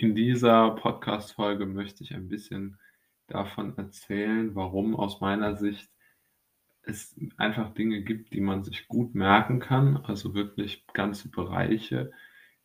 In 0.00 0.14
dieser 0.14 0.70
Podcast-Folge 0.76 1.66
möchte 1.66 2.04
ich 2.04 2.14
ein 2.14 2.28
bisschen 2.28 2.78
davon 3.26 3.76
erzählen, 3.76 4.54
warum 4.54 4.94
aus 4.94 5.20
meiner 5.20 5.56
Sicht 5.56 5.90
es 6.82 7.16
einfach 7.36 7.74
Dinge 7.74 8.02
gibt, 8.02 8.32
die 8.32 8.40
man 8.40 8.62
sich 8.62 8.86
gut 8.86 9.16
merken 9.16 9.58
kann, 9.58 9.96
also 9.96 10.34
wirklich 10.34 10.86
ganze 10.92 11.30
Bereiche, 11.30 12.12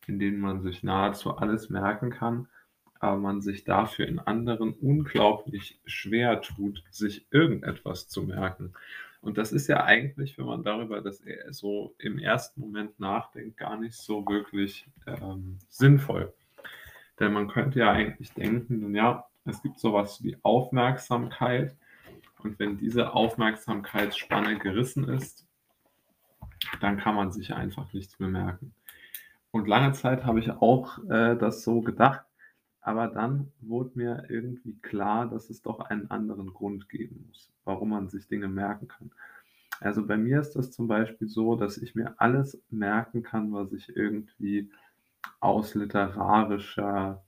in 0.06 0.20
denen 0.20 0.40
man 0.40 0.62
sich 0.62 0.84
nahezu 0.84 1.36
alles 1.36 1.72
merken 1.72 2.12
kann, 2.12 2.50
aber 3.00 3.18
man 3.18 3.42
sich 3.42 3.64
dafür 3.64 4.08
in 4.08 4.20
anderen 4.20 4.72
unglaublich 4.72 5.82
schwer 5.86 6.40
tut, 6.40 6.84
sich 6.92 7.26
irgendetwas 7.32 8.10
zu 8.10 8.22
merken. 8.22 8.74
Und 9.22 9.40
das 9.40 9.52
ist 9.52 9.66
ja 9.66 9.84
eigentlich, 9.84 10.38
wenn 10.38 10.46
man 10.46 10.64
darüber 10.64 11.02
das 11.02 11.24
so 11.50 11.96
im 11.98 12.20
ersten 12.20 12.62
Moment 12.62 13.00
nachdenkt, 13.00 13.58
gar 13.58 13.80
nicht 13.80 13.96
so 13.96 14.24
wirklich 14.28 14.86
ähm, 15.08 15.58
sinnvoll. 15.70 16.32
Denn 17.24 17.32
man 17.32 17.48
könnte 17.48 17.80
ja 17.80 17.90
eigentlich 17.90 18.34
denken, 18.34 18.82
nun 18.82 18.96
ja, 18.96 19.26
es 19.46 19.62
gibt 19.62 19.80
sowas 19.80 20.22
wie 20.26 20.36
Aufmerksamkeit. 20.44 21.74
Und 22.40 22.60
wenn 22.60 22.78
diese 22.78 23.14
Aufmerksamkeitsspanne 23.14 24.60
gerissen 24.60 25.08
ist, 25.08 25.48
dann 26.82 26.98
kann 26.98 27.16
man 27.16 27.32
sich 27.32 27.54
einfach 27.54 27.94
nichts 27.94 28.20
mehr 28.20 28.28
merken. 28.28 28.76
Und 29.52 29.70
lange 29.70 29.94
Zeit 29.94 30.26
habe 30.26 30.42
ich 30.42 30.52
auch 30.52 30.98
äh, 31.06 31.38
das 31.38 31.64
so 31.64 31.80
gedacht, 31.80 32.26
aber 32.82 33.08
dann 33.08 33.54
wurde 33.62 33.92
mir 33.94 34.26
irgendwie 34.28 34.78
klar, 34.82 35.30
dass 35.30 35.50
es 35.50 35.62
doch 35.62 35.80
einen 35.80 36.12
anderen 36.12 36.54
Grund 36.54 36.90
geben 36.90 37.24
muss, 37.30 37.54
warum 37.64 37.92
man 37.92 38.10
sich 38.10 38.28
Dinge 38.28 38.50
merken 38.50 38.90
kann. 38.90 39.12
Also 39.80 40.06
bei 40.06 40.18
mir 40.18 40.42
ist 40.42 40.58
das 40.58 40.72
zum 40.72 40.90
Beispiel 40.90 41.30
so, 41.30 41.56
dass 41.56 41.78
ich 41.78 41.96
mir 41.96 42.16
alles 42.18 42.62
merken 42.70 43.24
kann, 43.24 43.54
was 43.54 43.72
ich 43.72 43.96
irgendwie 43.96 44.70
aus 45.40 45.76
literarischer 45.76 47.24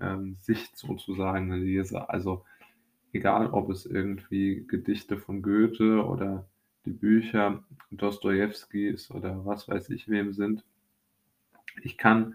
ähm, 0.00 0.36
Sicht 0.40 0.76
sozusagen 0.76 1.52
lese. 1.52 2.08
Also 2.08 2.44
egal, 3.12 3.48
ob 3.48 3.70
es 3.70 3.86
irgendwie 3.86 4.66
Gedichte 4.66 5.16
von 5.16 5.42
Goethe 5.42 6.04
oder 6.04 6.46
die 6.84 6.92
Bücher 6.92 7.64
Dostojewskis 7.90 9.10
oder 9.10 9.44
was 9.46 9.68
weiß 9.68 9.90
ich 9.90 10.08
wem 10.08 10.32
sind. 10.32 10.64
Ich 11.82 11.96
kann 11.96 12.34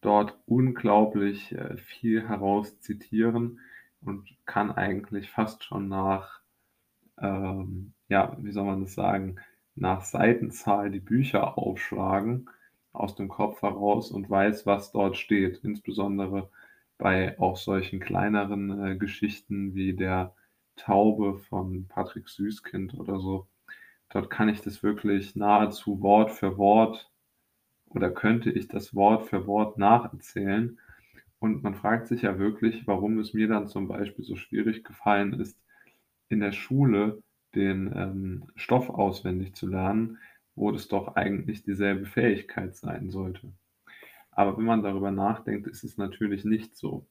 dort 0.00 0.38
unglaublich 0.46 1.52
äh, 1.52 1.76
viel 1.76 2.26
heraus 2.28 2.80
zitieren 2.80 3.60
und 4.00 4.28
kann 4.46 4.70
eigentlich 4.70 5.30
fast 5.30 5.64
schon 5.64 5.88
nach, 5.88 6.40
ähm, 7.18 7.92
ja, 8.08 8.36
wie 8.40 8.52
soll 8.52 8.64
man 8.64 8.80
das 8.80 8.94
sagen, 8.94 9.36
nach 9.74 10.02
Seitenzahl 10.02 10.90
die 10.90 11.00
Bücher 11.00 11.58
aufschlagen 11.58 12.48
aus 12.92 13.14
dem 13.14 13.28
Kopf 13.28 13.62
heraus 13.62 14.10
und 14.10 14.28
weiß, 14.28 14.66
was 14.66 14.92
dort 14.92 15.16
steht. 15.16 15.58
Insbesondere 15.62 16.50
bei 16.98 17.38
auch 17.38 17.56
solchen 17.56 18.00
kleineren 18.00 18.84
äh, 18.84 18.96
Geschichten 18.96 19.74
wie 19.74 19.94
der 19.94 20.34
Taube 20.76 21.38
von 21.38 21.86
Patrick 21.88 22.28
Süßkind 22.28 22.94
oder 22.94 23.20
so. 23.20 23.46
Dort 24.10 24.30
kann 24.30 24.48
ich 24.48 24.60
das 24.60 24.82
wirklich 24.82 25.36
nahezu 25.36 26.00
Wort 26.02 26.30
für 26.30 26.58
Wort 26.58 27.10
oder 27.86 28.10
könnte 28.10 28.50
ich 28.50 28.68
das 28.68 28.94
Wort 28.94 29.26
für 29.26 29.46
Wort 29.46 29.78
nacherzählen. 29.78 30.78
Und 31.38 31.62
man 31.62 31.74
fragt 31.74 32.08
sich 32.08 32.22
ja 32.22 32.38
wirklich, 32.38 32.86
warum 32.86 33.18
es 33.18 33.34
mir 33.34 33.48
dann 33.48 33.66
zum 33.66 33.88
Beispiel 33.88 34.24
so 34.24 34.36
schwierig 34.36 34.84
gefallen 34.84 35.40
ist, 35.40 35.58
in 36.28 36.40
der 36.40 36.52
Schule 36.52 37.22
den 37.54 37.92
ähm, 37.96 38.44
Stoff 38.56 38.90
auswendig 38.90 39.54
zu 39.54 39.66
lernen, 39.66 40.18
wo 40.60 40.70
das 40.72 40.88
doch 40.88 41.16
eigentlich 41.16 41.62
dieselbe 41.62 42.04
Fähigkeit 42.04 42.76
sein 42.76 43.08
sollte. 43.08 43.50
Aber 44.30 44.58
wenn 44.58 44.66
man 44.66 44.82
darüber 44.82 45.10
nachdenkt, 45.10 45.66
ist 45.66 45.84
es 45.84 45.96
natürlich 45.96 46.44
nicht 46.44 46.76
so. 46.76 47.06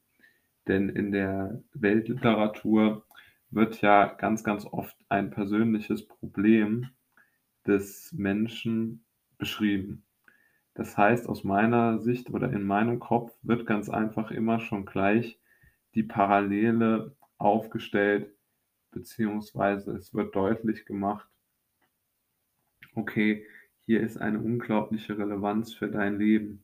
Denn 0.68 0.88
in 0.88 1.10
der 1.10 1.60
Weltliteratur 1.74 3.04
wird 3.50 3.80
ja 3.80 4.06
ganz, 4.06 4.44
ganz 4.44 4.64
oft 4.66 4.96
ein 5.08 5.32
persönliches 5.32 6.06
Problem 6.06 6.90
des 7.66 8.12
Menschen 8.12 9.04
beschrieben. 9.36 10.04
Das 10.74 10.96
heißt, 10.96 11.28
aus 11.28 11.42
meiner 11.42 11.98
Sicht 11.98 12.30
oder 12.30 12.52
in 12.52 12.62
meinem 12.62 13.00
Kopf 13.00 13.36
wird 13.42 13.66
ganz 13.66 13.88
einfach 13.88 14.30
immer 14.30 14.60
schon 14.60 14.86
gleich 14.86 15.40
die 15.96 16.04
Parallele 16.04 17.16
aufgestellt, 17.36 18.32
beziehungsweise 18.92 19.90
es 19.96 20.14
wird 20.14 20.36
deutlich 20.36 20.86
gemacht, 20.86 21.29
okay, 23.00 23.46
hier 23.86 24.00
ist 24.00 24.18
eine 24.18 24.40
unglaubliche 24.40 25.18
Relevanz 25.18 25.72
für 25.74 25.88
dein 25.88 26.18
Leben. 26.18 26.62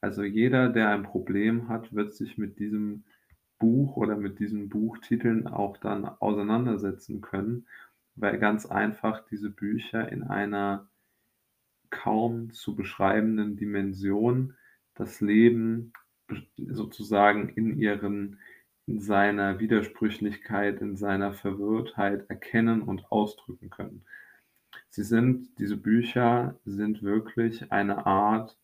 Also 0.00 0.22
jeder, 0.22 0.68
der 0.68 0.90
ein 0.90 1.02
Problem 1.02 1.68
hat, 1.68 1.92
wird 1.94 2.14
sich 2.14 2.38
mit 2.38 2.58
diesem 2.58 3.04
Buch 3.58 3.96
oder 3.96 4.16
mit 4.16 4.38
diesen 4.38 4.68
Buchtiteln 4.68 5.46
auch 5.46 5.76
dann 5.78 6.04
auseinandersetzen 6.04 7.20
können, 7.20 7.66
weil 8.14 8.38
ganz 8.38 8.66
einfach 8.66 9.24
diese 9.26 9.50
Bücher 9.50 10.10
in 10.10 10.22
einer 10.22 10.88
kaum 11.90 12.52
zu 12.52 12.76
beschreibenden 12.76 13.56
Dimension 13.56 14.54
das 14.94 15.20
Leben 15.20 15.92
sozusagen 16.56 17.48
in 17.48 17.78
ihren 17.78 18.38
in 18.86 19.00
seiner 19.00 19.60
Widersprüchlichkeit, 19.60 20.80
in 20.82 20.96
seiner 20.96 21.32
Verwirrtheit 21.32 22.28
erkennen 22.28 22.82
und 22.82 23.10
ausdrücken 23.10 23.70
können. 23.70 24.04
Sie 24.90 25.02
sind, 25.02 25.58
diese 25.58 25.76
Bücher 25.76 26.56
sind 26.64 27.02
wirklich 27.02 27.72
eine 27.72 28.06
Art 28.06 28.56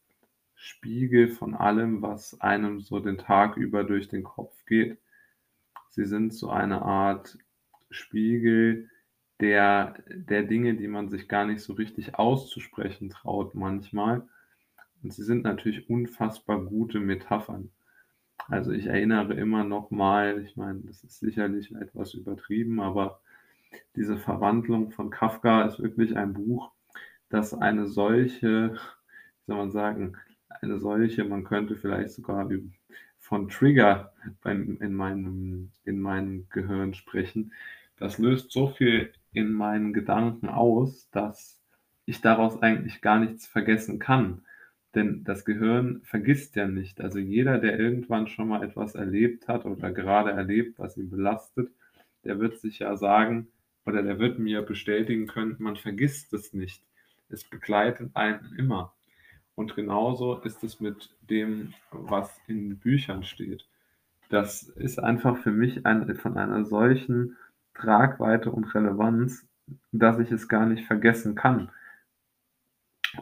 Spiegel 0.54 1.28
von 1.28 1.54
allem, 1.54 2.02
was 2.02 2.40
einem 2.40 2.80
so 2.80 3.00
den 3.00 3.18
Tag 3.18 3.56
über 3.56 3.84
durch 3.84 4.08
den 4.08 4.24
Kopf 4.24 4.64
geht. 4.66 4.98
Sie 5.88 6.04
sind 6.04 6.34
so 6.34 6.50
eine 6.50 6.82
Art 6.82 7.38
Spiegel 7.90 8.90
der, 9.40 9.94
der 10.08 10.42
Dinge, 10.42 10.74
die 10.74 10.88
man 10.88 11.08
sich 11.08 11.28
gar 11.28 11.46
nicht 11.46 11.62
so 11.62 11.72
richtig 11.72 12.16
auszusprechen 12.16 13.10
traut 13.10 13.54
manchmal. 13.54 14.28
Und 15.02 15.14
sie 15.14 15.24
sind 15.24 15.44
natürlich 15.44 15.88
unfassbar 15.88 16.62
gute 16.62 17.00
Metaphern. 17.00 17.70
Also 18.48 18.72
ich 18.72 18.86
erinnere 18.86 19.34
immer 19.34 19.64
noch 19.64 19.90
mal, 19.90 20.42
ich 20.44 20.56
meine, 20.56 20.80
das 20.80 21.04
ist 21.04 21.20
sicherlich 21.20 21.74
etwas 21.74 22.14
übertrieben, 22.14 22.80
aber 22.80 23.20
diese 23.96 24.16
Verwandlung 24.16 24.90
von 24.90 25.10
Kafka 25.10 25.62
ist 25.62 25.80
wirklich 25.80 26.16
ein 26.16 26.32
Buch, 26.32 26.70
das 27.28 27.54
eine 27.54 27.86
solche, 27.86 28.74
wie 28.74 29.46
soll 29.46 29.56
man 29.56 29.70
sagen, 29.70 30.16
eine 30.48 30.78
solche, 30.78 31.24
man 31.24 31.44
könnte 31.44 31.76
vielleicht 31.76 32.10
sogar 32.10 32.48
von 33.18 33.48
Trigger 33.48 34.12
beim, 34.42 34.78
in, 34.80 34.94
meinem, 34.94 35.70
in 35.84 36.00
meinem 36.00 36.46
Gehirn 36.50 36.94
sprechen. 36.94 37.52
Das 37.96 38.18
löst 38.18 38.50
so 38.50 38.68
viel 38.68 39.12
in 39.32 39.52
meinen 39.52 39.92
Gedanken 39.92 40.48
aus, 40.48 41.08
dass 41.10 41.60
ich 42.06 42.20
daraus 42.20 42.60
eigentlich 42.62 43.00
gar 43.00 43.20
nichts 43.20 43.46
vergessen 43.46 43.98
kann. 43.98 44.42
Denn 44.94 45.22
das 45.22 45.44
Gehirn 45.44 46.00
vergisst 46.02 46.56
ja 46.56 46.66
nicht. 46.66 47.00
Also 47.00 47.20
jeder, 47.20 47.58
der 47.58 47.78
irgendwann 47.78 48.26
schon 48.26 48.48
mal 48.48 48.64
etwas 48.64 48.96
erlebt 48.96 49.46
hat 49.46 49.64
oder 49.64 49.92
gerade 49.92 50.32
erlebt, 50.32 50.78
was 50.80 50.96
ihn 50.96 51.10
belastet, 51.10 51.70
der 52.24 52.40
wird 52.40 52.58
sich 52.58 52.80
ja 52.80 52.96
sagen, 52.96 53.46
oder 53.86 54.02
der 54.02 54.18
wird 54.18 54.38
mir 54.38 54.62
bestätigen 54.62 55.26
können, 55.26 55.56
man 55.58 55.76
vergisst 55.76 56.32
es 56.32 56.52
nicht. 56.52 56.82
Es 57.28 57.44
begleitet 57.44 58.10
einen 58.14 58.54
immer. 58.58 58.94
Und 59.54 59.74
genauso 59.76 60.40
ist 60.40 60.62
es 60.64 60.80
mit 60.80 61.10
dem, 61.20 61.74
was 61.90 62.40
in 62.46 62.78
Büchern 62.78 63.24
steht. 63.24 63.66
Das 64.28 64.62
ist 64.62 64.98
einfach 64.98 65.38
für 65.38 65.50
mich 65.50 65.84
ein, 65.86 66.14
von 66.16 66.38
einer 66.38 66.64
solchen 66.64 67.36
Tragweite 67.74 68.50
und 68.50 68.74
Relevanz, 68.74 69.46
dass 69.92 70.18
ich 70.18 70.30
es 70.30 70.48
gar 70.48 70.66
nicht 70.66 70.86
vergessen 70.86 71.34
kann. 71.34 71.70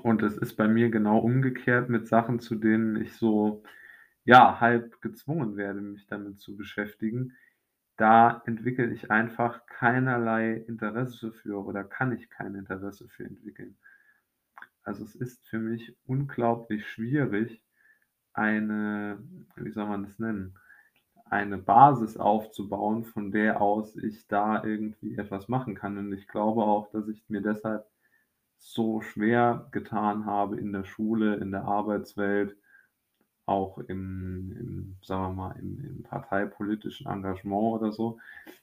Und 0.03 0.23
es 0.23 0.37
ist 0.37 0.57
bei 0.57 0.69
mir 0.69 0.91
genau 0.91 1.19
umgekehrt 1.19 1.89
mit 1.89 2.07
Sachen, 2.09 2.41
zu 2.41 2.57
denen 2.57 2.97
ich 2.97 3.15
so, 3.15 3.63
ja, 4.25 4.61
halb 4.61 5.01
gezwungen 5.01 5.57
werde, 5.57 5.81
mich 5.81 6.07
damit 6.07 6.39
zu 6.41 6.57
beschäftigen, 6.57 7.33
da 7.99 8.43
entwickle 8.47 8.91
ich 8.93 9.11
einfach 9.11 9.67
keinerlei 9.67 10.55
Interesse 10.55 11.33
für 11.33 11.65
oder 11.65 11.85
kann 11.85 12.13
ich 12.17 12.31
kein 12.31 12.55
Interesse 12.55 13.09
für 13.09 13.25
entwickeln. 13.25 13.77
Also 14.85 15.05
es 15.05 15.15
ist 15.17 15.47
für 15.49 15.59
mich 15.59 15.97
unglaublich 16.07 16.87
schwierig, 16.87 17.61
eine, 18.33 19.19
wie 19.57 19.73
soll 19.73 19.87
man 19.87 20.05
das 20.05 20.19
nennen, 20.19 20.57
eine 21.25 21.59
Basis 21.59 22.17
aufzubauen, 22.17 23.05
von 23.05 23.33
der 23.33 23.61
aus 23.61 23.97
ich 23.97 24.29
da 24.29 24.63
irgendwie 24.63 25.17
etwas 25.17 25.49
machen 25.49 25.75
kann. 25.75 25.99
Und 25.99 26.13
ich 26.13 26.29
glaube 26.29 26.63
auch, 26.63 26.91
dass 26.91 27.09
ich 27.09 27.29
mir 27.29 27.43
deshalb 27.43 27.85
so 28.59 29.01
schwer 29.01 29.69
getan 29.73 30.25
habe 30.25 30.57
in 30.59 30.73
der 30.73 30.85
Schule, 30.85 31.35
in 31.37 31.51
der 31.51 31.65
Arbeitswelt, 31.65 32.57
auch 33.49 33.79
im, 33.79 34.53
im 34.59 34.97
sagen 35.03 35.37
wir 35.37 35.43
mal, 35.43 35.59
im, 35.59 35.85
im 35.85 36.03
parteipolitischen 36.03 37.07
Engagement 37.07 37.81
oder 37.81 37.93
so, 37.93 38.19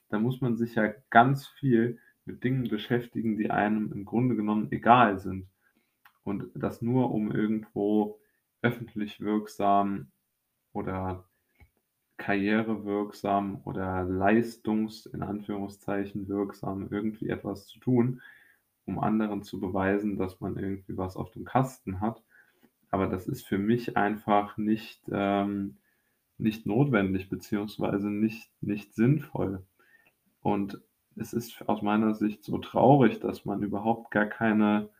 da 0.08 0.18
muss 0.18 0.40
man 0.40 0.56
sich 0.56 0.74
ja 0.74 0.92
ganz 1.10 1.46
viel 1.46 1.98
mit 2.24 2.42
Dingen 2.44 2.68
beschäftigen, 2.68 3.36
die 3.36 3.50
einem 3.50 3.92
im 3.92 4.04
Grunde 4.04 4.36
genommen 4.36 4.68
egal 4.70 5.18
sind. 5.18 5.48
Und 6.24 6.50
das 6.54 6.82
nur, 6.82 7.12
um 7.12 7.30
irgendwo 7.30 8.18
öffentlich 8.62 9.20
wirksam 9.20 10.10
oder 10.72 11.24
karrierewirksam 12.16 13.60
oder 13.64 14.04
leistungs 14.04 15.06
in 15.06 15.22
Anführungszeichen 15.22 16.28
wirksam 16.28 16.88
irgendwie 16.90 17.28
etwas 17.28 17.66
zu 17.66 17.78
tun, 17.78 18.22
um 18.86 18.98
anderen 18.98 19.42
zu 19.42 19.60
beweisen, 19.60 20.16
dass 20.16 20.40
man 20.40 20.56
irgendwie 20.56 20.96
was 20.96 21.16
auf 21.16 21.30
dem 21.30 21.44
Kasten 21.44 22.00
hat. 22.00 22.22
Aber 22.90 23.06
das 23.08 23.28
ist 23.28 23.46
für 23.46 23.58
mich 23.58 23.96
einfach 23.96 24.56
nicht, 24.56 25.02
ähm 25.12 25.76
nicht 26.38 26.66
notwendig 26.66 27.28
beziehungsweise 27.28 28.10
nicht 28.10 28.50
nicht 28.60 28.94
sinnvoll. 28.94 29.64
Und 30.42 30.80
es 31.16 31.32
ist 31.32 31.68
aus 31.68 31.82
meiner 31.82 32.14
Sicht 32.14 32.44
so 32.44 32.58
traurig, 32.58 33.20
dass 33.20 33.44
man 33.44 33.62
überhaupt 33.62 34.10
gar 34.10 34.26
keine 34.26 34.90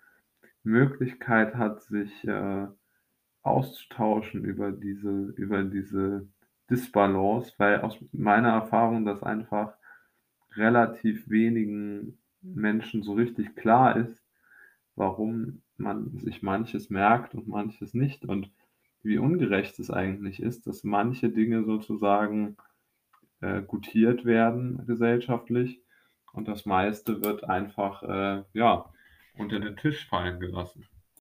Möglichkeit 0.63 1.55
hat, 1.57 1.83
sich, 1.83 2.27
äh, 2.27 2.67
auszutauschen 3.43 4.45
über 4.45 4.73
diese 4.73 5.11
über 5.37 5.63
diese 5.65 6.29
Disbalance, 6.71 7.55
weil 7.59 7.81
aus 7.83 7.99
meiner 8.13 8.51
Erfahrung 8.51 9.05
das 9.07 9.23
einfach 9.23 9.75
relativ 10.57 11.29
wenigen 11.31 12.19
Menschen 12.43 13.03
so 13.03 13.15
richtig 13.15 13.55
klar 13.57 13.97
ist, 13.97 14.23
warum 14.97 15.63
man 15.79 16.19
sich 16.19 16.43
manches 16.43 16.91
merkt 16.91 17.35
und 17.35 17.49
manches 17.49 17.95
nicht 17.95 18.25
und 18.25 18.51
wie 19.03 19.19
ungerecht 19.19 19.79
es 19.79 19.91
eigentlich 19.91 20.41
ist, 20.41 20.67
dass 20.67 20.85
manche 20.85 21.29
Dinge 21.29 21.65
sozusagen, 21.65 22.57
äh, 23.41 23.63
gutiert 23.63 24.25
werden 24.25 24.85
gesellschaftlich 24.87 25.81
und 26.33 26.49
das 26.49 26.67
meiste 26.67 27.23
wird 27.23 27.45
einfach, 27.45 28.03
äh, 28.03 28.45
ja, 28.53 28.87
unter 29.35 29.61
den 29.61 29.77
Tisch 29.77 30.09
fallen 30.09 30.41
gelassen. 30.41 30.87